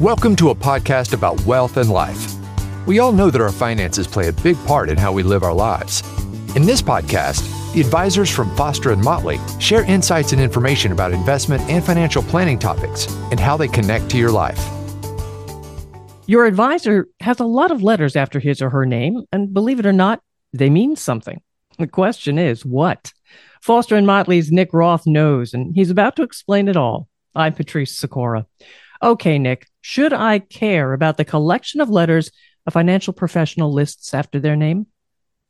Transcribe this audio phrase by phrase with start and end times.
[0.00, 2.34] Welcome to a podcast about wealth and life.
[2.86, 5.52] We all know that our finances play a big part in how we live our
[5.52, 6.02] lives.
[6.56, 7.42] In this podcast,
[7.74, 12.58] the advisors from Foster and Motley share insights and information about investment and financial planning
[12.58, 14.58] topics and how they connect to your life.
[16.26, 19.84] Your advisor has a lot of letters after his or her name, and believe it
[19.84, 20.22] or not,
[20.54, 21.42] they mean something.
[21.78, 23.12] The question is, what?
[23.60, 27.06] Foster and Motley's Nick Roth knows, and he's about to explain it all.
[27.34, 28.46] I'm Patrice Sikora.
[29.02, 32.30] Okay, Nick, should I care about the collection of letters
[32.66, 34.86] a financial professional lists after their name?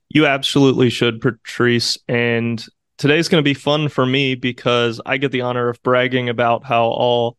[0.09, 1.99] You absolutely should, Patrice.
[2.09, 2.65] And
[2.99, 6.65] today's going to be fun for me because I get the honor of bragging about
[6.65, 7.37] how all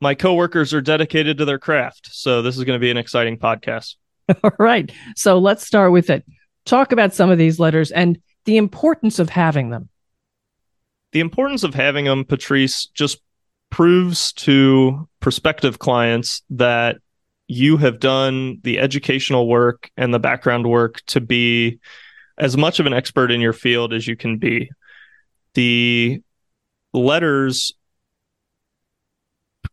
[0.00, 2.08] my coworkers are dedicated to their craft.
[2.12, 3.96] So this is going to be an exciting podcast.
[4.44, 4.90] All right.
[5.16, 6.24] So let's start with it.
[6.64, 9.88] Talk about some of these letters and the importance of having them.
[11.12, 13.20] The importance of having them, Patrice, just
[13.70, 16.96] proves to prospective clients that
[17.46, 21.80] you have done the educational work and the background work to be
[22.38, 24.70] as much of an expert in your field as you can be.
[25.54, 26.22] The
[26.92, 27.72] letters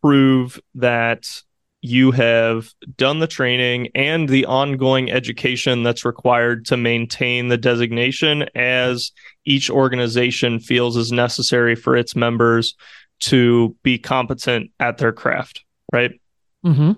[0.00, 1.42] prove that
[1.80, 8.46] you have done the training and the ongoing education that's required to maintain the designation
[8.54, 9.12] as
[9.44, 12.74] each organization feels is necessary for its members
[13.20, 16.20] to be competent at their craft, right?
[16.64, 16.92] Mm-hmm.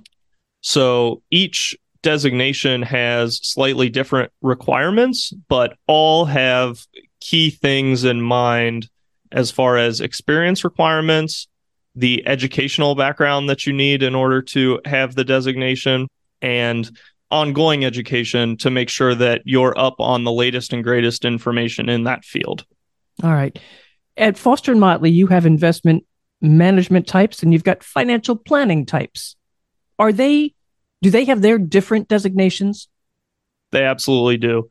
[0.60, 6.86] So each designation has slightly different requirements, but all have
[7.20, 8.88] key things in mind
[9.32, 11.46] as far as experience requirements,
[11.94, 16.08] the educational background that you need in order to have the designation,
[16.42, 16.90] and
[17.30, 22.04] ongoing education to make sure that you're up on the latest and greatest information in
[22.04, 22.64] that field.
[23.22, 23.56] All right.
[24.16, 26.04] At Foster and Motley, you have investment
[26.40, 29.36] management types and you've got financial planning types
[29.98, 30.54] are they
[31.02, 32.88] do they have their different designations?
[33.70, 34.68] They absolutely do.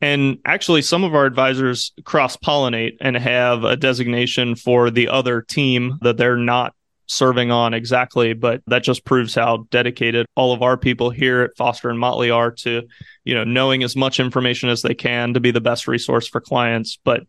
[0.00, 5.40] And actually, some of our advisors cross pollinate and have a designation for the other
[5.40, 6.74] team that they're not
[7.06, 11.56] serving on exactly, but that just proves how dedicated all of our people here at
[11.56, 12.82] Foster and Motley are to,
[13.24, 16.40] you know, knowing as much information as they can to be the best resource for
[16.40, 16.98] clients.
[17.02, 17.22] But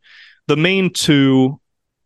[0.48, 1.60] the main two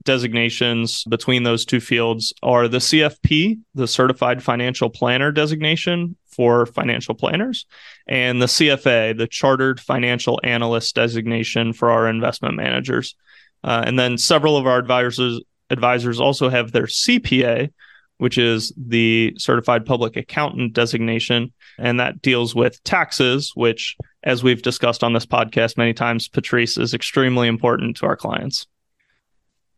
[0.03, 7.13] designations between those two fields are the CFP, the Certified Financial Planner designation for financial
[7.13, 7.65] planners,
[8.07, 13.15] and the CFA, the Chartered Financial Analyst designation for our investment managers.
[13.63, 17.71] Uh, and then several of our advisors advisors also have their CPA,
[18.17, 24.61] which is the Certified Public Accountant designation, and that deals with taxes, which, as we've
[24.61, 28.67] discussed on this podcast many times, Patrice is extremely important to our clients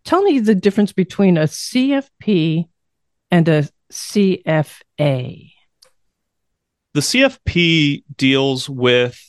[0.05, 2.65] tell me the difference between a CFP
[3.31, 5.51] and a CFA.
[6.93, 9.19] The CFP deals with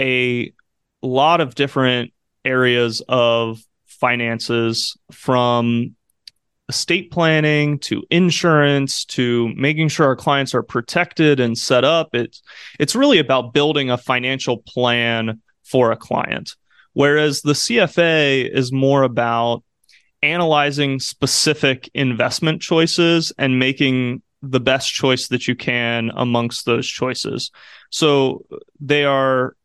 [0.00, 0.52] a
[1.02, 2.12] lot of different
[2.44, 5.96] areas of finances from
[6.68, 12.42] estate planning to insurance to making sure our clients are protected and set up it's
[12.80, 16.56] it's really about building a financial plan for a client
[16.94, 19.62] Whereas the CFA is more about
[20.22, 27.50] analyzing specific investment choices and making the best choice that you can amongst those choices.
[27.90, 28.44] So
[28.80, 29.56] they are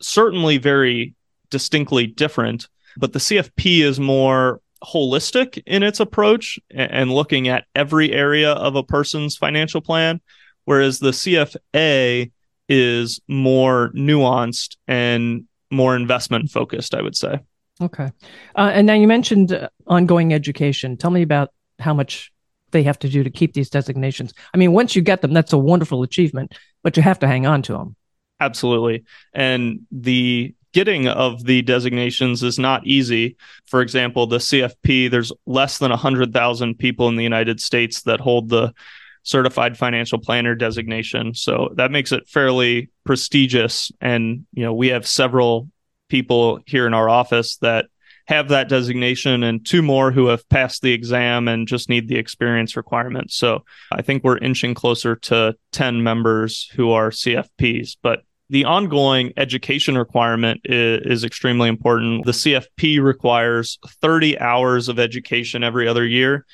[0.00, 1.14] certainly very
[1.50, 8.12] distinctly different, but the CFP is more holistic in its approach and looking at every
[8.12, 10.20] area of a person's financial plan,
[10.64, 12.30] whereas the CFA
[12.68, 17.38] is more nuanced and more investment focused, I would say.
[17.80, 18.10] Okay.
[18.56, 20.96] Uh, and now you mentioned uh, ongoing education.
[20.96, 22.32] Tell me about how much
[22.70, 24.32] they have to do to keep these designations.
[24.52, 27.46] I mean, once you get them, that's a wonderful achievement, but you have to hang
[27.46, 27.96] on to them.
[28.40, 29.04] Absolutely.
[29.32, 33.36] And the getting of the designations is not easy.
[33.66, 38.48] For example, the CFP, there's less than 100,000 people in the United States that hold
[38.48, 38.74] the
[39.24, 41.34] certified financial planner designation.
[41.34, 43.90] So that makes it fairly prestigious.
[44.00, 45.68] And, you know, we have several
[46.08, 47.86] people here in our office that
[48.26, 52.16] have that designation and two more who have passed the exam and just need the
[52.16, 53.30] experience requirement.
[53.30, 59.32] So I think we're inching closer to 10 members who are CFPs, but the ongoing
[59.36, 62.26] education requirement is, is, extremely important.
[62.26, 66.44] The CFP requires 30 hours of education every other year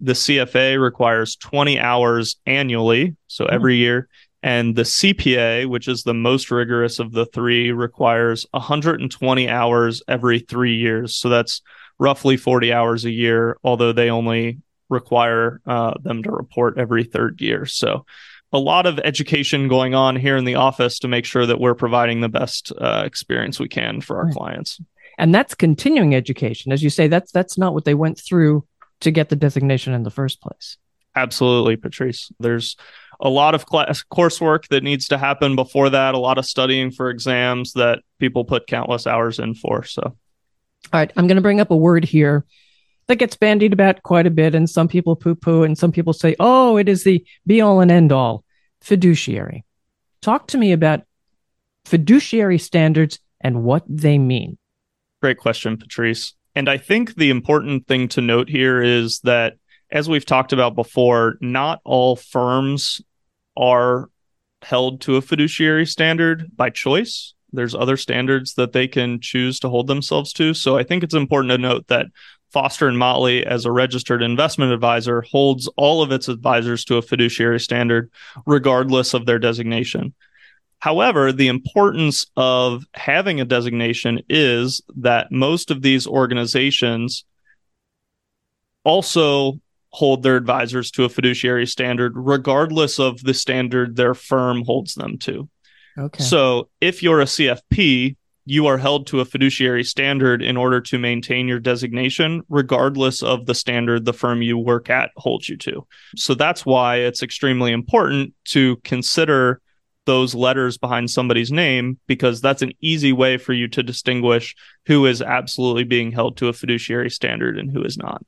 [0.00, 3.54] the CFA requires 20 hours annually, so hmm.
[3.54, 4.08] every year.
[4.42, 10.38] And the CPA, which is the most rigorous of the three, requires 120 hours every
[10.38, 11.16] three years.
[11.16, 11.60] So that's
[11.98, 14.58] roughly 40 hours a year, although they only
[14.88, 17.66] require uh, them to report every third year.
[17.66, 18.06] So,
[18.50, 21.74] a lot of education going on here in the office to make sure that we're
[21.74, 24.34] providing the best uh, experience we can for our right.
[24.34, 24.80] clients.
[25.18, 27.08] And that's continuing education, as you say.
[27.08, 28.64] That's that's not what they went through
[29.00, 30.76] to get the designation in the first place.
[31.14, 32.30] Absolutely, Patrice.
[32.38, 32.76] There's
[33.20, 36.14] a lot of class coursework that needs to happen before that.
[36.14, 39.82] A lot of studying for exams that people put countless hours in for.
[39.84, 40.14] So, all
[40.92, 42.44] right, I'm going to bring up a word here
[43.08, 46.12] that gets bandied about quite a bit, and some people poo poo, and some people
[46.12, 48.44] say, oh, it is the be all and end all
[48.80, 49.64] fiduciary.
[50.20, 51.02] Talk to me about
[51.84, 54.58] fiduciary standards and what they mean.
[55.20, 56.34] Great question, Patrice.
[56.58, 59.58] And I think the important thing to note here is that,
[59.92, 63.00] as we've talked about before, not all firms
[63.56, 64.10] are
[64.62, 67.32] held to a fiduciary standard by choice.
[67.52, 70.52] There's other standards that they can choose to hold themselves to.
[70.52, 72.06] So I think it's important to note that
[72.50, 77.02] Foster and Motley, as a registered investment advisor, holds all of its advisors to a
[77.02, 78.10] fiduciary standard,
[78.46, 80.12] regardless of their designation.
[80.80, 87.24] However, the importance of having a designation is that most of these organizations
[88.84, 89.60] also
[89.90, 95.18] hold their advisors to a fiduciary standard, regardless of the standard their firm holds them
[95.18, 95.48] to.
[95.98, 96.22] Okay.
[96.22, 100.98] So if you're a CFP, you are held to a fiduciary standard in order to
[100.98, 105.86] maintain your designation, regardless of the standard the firm you work at holds you to.
[106.16, 109.60] So that's why it's extremely important to consider
[110.08, 114.56] those letters behind somebody's name because that's an easy way for you to distinguish
[114.86, 118.24] who is absolutely being held to a fiduciary standard and who is not.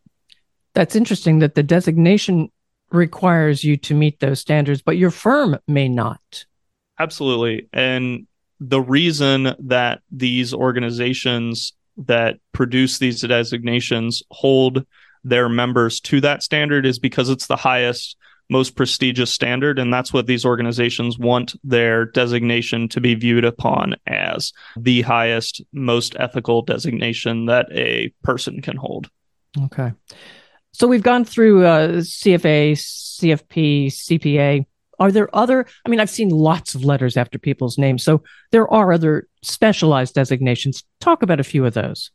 [0.75, 2.53] That's interesting that the designation
[2.93, 6.45] requires you to meet those standards, but your firm may not.
[6.99, 7.67] Absolutely.
[7.73, 8.27] And
[8.61, 14.85] the reason that these organizations that produce these designations hold
[15.25, 18.19] their members to that standard is because it's the highest
[18.51, 23.95] most prestigious standard and that's what these organizations want their designation to be viewed upon
[24.07, 29.09] as the highest most ethical designation that a person can hold
[29.63, 29.93] okay
[30.73, 34.67] so we've gone through uh, cfa cfp cpa
[35.01, 35.65] are there other?
[35.85, 38.05] I mean, I've seen lots of letters after people's names.
[38.05, 38.23] So
[38.53, 40.85] there are other specialized designations.
[41.01, 42.11] Talk about a few of those.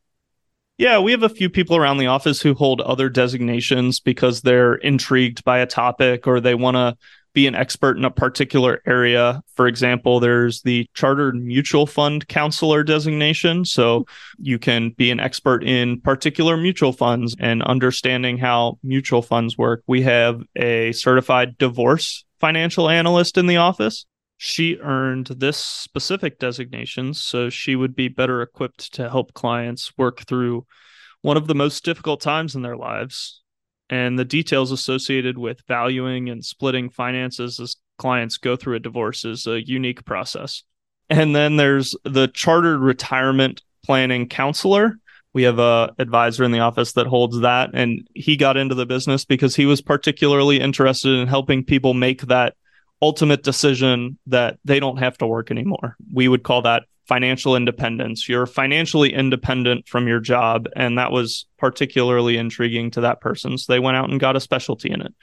[0.77, 4.75] Yeah, we have a few people around the office who hold other designations because they're
[4.75, 6.97] intrigued by a topic or they want to
[7.33, 9.41] be an expert in a particular area.
[9.55, 13.63] For example, there's the Chartered Mutual Fund Counselor designation.
[13.63, 14.05] So
[14.37, 19.81] you can be an expert in particular mutual funds and understanding how mutual funds work.
[19.87, 24.05] We have a certified divorce financial analyst in the office.
[24.37, 30.21] She earned this specific designation, so she would be better equipped to help clients work
[30.21, 30.65] through
[31.21, 33.41] one of the most difficult times in their lives.
[33.89, 39.23] And the details associated with valuing and splitting finances as clients go through a divorce
[39.25, 40.63] is a unique process.
[41.09, 44.97] And then there's the chartered retirement planning counselor
[45.35, 48.85] we have a advisor in the office that holds that and he got into the
[48.85, 52.55] business because he was particularly interested in helping people make that
[53.01, 55.95] ultimate decision that they don't have to work anymore.
[56.13, 58.27] We would call that financial independence.
[58.27, 63.57] You're financially independent from your job and that was particularly intriguing to that person.
[63.57, 65.13] So they went out and got a specialty in it.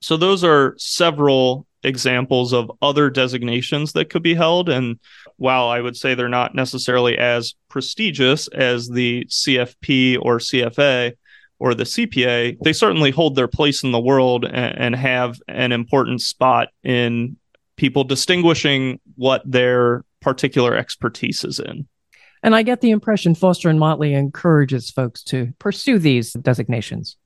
[0.00, 4.68] So those are several examples of other designations that could be held.
[4.68, 4.98] And
[5.36, 11.14] while I would say they're not necessarily as prestigious as the CFP or CFA
[11.58, 15.72] or the CPA, they certainly hold their place in the world and, and have an
[15.72, 17.36] important spot in
[17.76, 21.86] people distinguishing what their particular expertise is in.
[22.42, 27.16] And I get the impression Foster and Motley encourages folks to pursue these designations.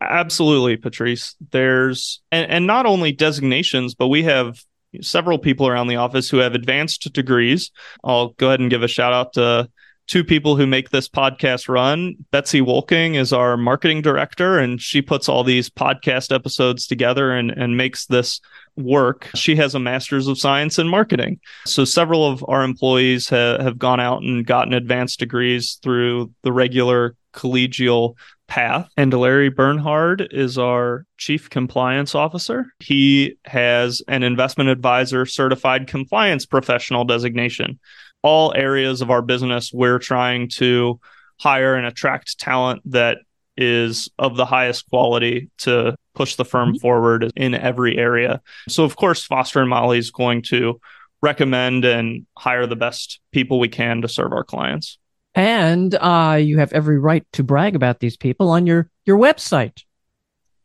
[0.00, 1.36] Absolutely, Patrice.
[1.50, 4.62] There's and, and not only designations, but we have
[5.02, 7.70] several people around the office who have advanced degrees.
[8.02, 9.68] I'll go ahead and give a shout out to
[10.10, 12.16] two people who make this podcast run.
[12.32, 17.52] Betsy Wolking is our marketing director, and she puts all these podcast episodes together and,
[17.52, 18.40] and makes this
[18.76, 19.30] work.
[19.36, 21.38] She has a master's of science in marketing.
[21.64, 26.52] So several of our employees ha- have gone out and gotten advanced degrees through the
[26.52, 28.16] regular collegial
[28.48, 28.90] path.
[28.96, 32.66] And Larry Bernhard is our chief compliance officer.
[32.80, 37.78] He has an investment advisor certified compliance professional designation.
[38.22, 41.00] All areas of our business, we're trying to
[41.38, 43.18] hire and attract talent that
[43.56, 46.78] is of the highest quality to push the firm mm-hmm.
[46.78, 48.40] forward in every area.
[48.68, 50.80] So, of course, Foster and Motley is going to
[51.22, 54.98] recommend and hire the best people we can to serve our clients.
[55.34, 59.82] And uh, you have every right to brag about these people on your, your website.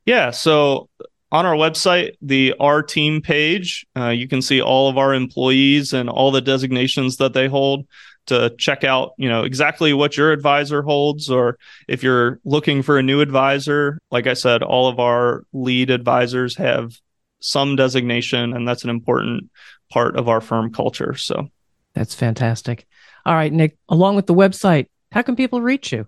[0.05, 0.31] Yeah.
[0.31, 0.89] So
[1.36, 5.92] on our website, the our team page, uh, you can see all of our employees
[5.92, 7.86] and all the designations that they hold
[8.27, 11.58] to check out, you know, exactly what your advisor holds, or
[11.89, 14.00] if you're looking for a new advisor.
[14.12, 16.98] Like I said, all of our lead advisors have
[17.42, 19.50] some designation, and that's an important
[19.92, 21.15] part of our firm culture.
[21.15, 21.50] So
[21.94, 22.88] that's fantastic.
[23.25, 26.08] All right, Nick, along with the website, how can people reach you?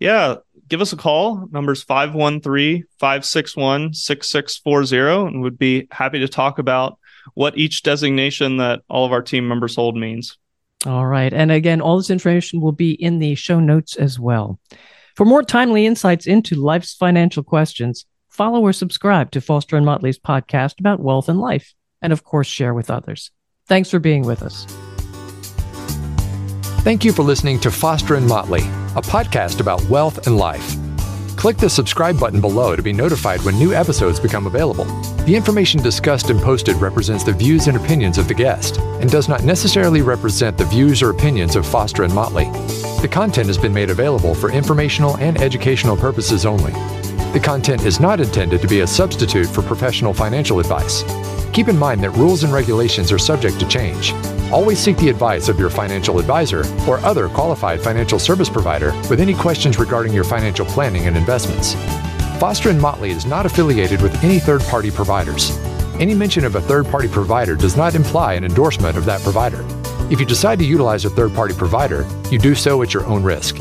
[0.00, 0.36] Yeah,
[0.68, 1.48] give us a call.
[1.50, 6.98] Number's 513 561 6640, and would be happy to talk about
[7.34, 10.38] what each designation that all of our team members hold means.
[10.86, 11.32] All right.
[11.32, 14.60] And again, all this information will be in the show notes as well.
[15.14, 20.18] For more timely insights into life's financial questions, follow or subscribe to Foster and Motley's
[20.18, 23.30] podcast about wealth and life, and of course, share with others.
[23.66, 24.66] Thanks for being with us.
[26.84, 30.76] Thank you for listening to Foster and Motley, a podcast about wealth and life.
[31.34, 34.84] Click the subscribe button below to be notified when new episodes become available.
[35.24, 39.30] The information discussed and posted represents the views and opinions of the guest and does
[39.30, 42.50] not necessarily represent the views or opinions of Foster and Motley.
[43.00, 46.72] The content has been made available for informational and educational purposes only.
[47.32, 51.02] The content is not intended to be a substitute for professional financial advice.
[51.54, 54.12] Keep in mind that rules and regulations are subject to change.
[54.52, 59.20] Always seek the advice of your financial advisor or other qualified financial service provider with
[59.20, 61.74] any questions regarding your financial planning and investments.
[62.38, 65.56] Foster and Motley is not affiliated with any third-party providers.
[65.98, 69.64] Any mention of a third-party provider does not imply an endorsement of that provider.
[70.10, 73.56] If you decide to utilize a third-party provider, you do so at your own risk.